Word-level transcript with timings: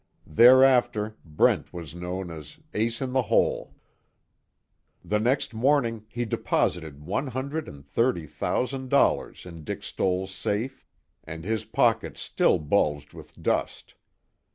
Thereafter 0.25 1.15
Brent 1.23 1.71
was 1.71 1.93
known 1.93 2.31
as 2.31 2.57
Ace 2.73 3.03
In 3.03 3.13
The 3.13 3.21
Hole. 3.21 3.75
The 5.05 5.19
next 5.19 5.53
morning 5.53 6.05
he 6.09 6.25
deposited 6.25 7.03
one 7.05 7.27
hundred 7.27 7.67
and 7.67 7.85
thirty 7.85 8.25
thousand 8.25 8.89
dollars 8.89 9.45
in 9.45 9.63
Dick 9.63 9.83
Stoell's 9.83 10.31
safe, 10.31 10.83
and 11.23 11.43
his 11.43 11.65
pockets 11.65 12.19
still 12.19 12.57
bulged 12.57 13.13
with 13.13 13.39
dust. 13.39 13.93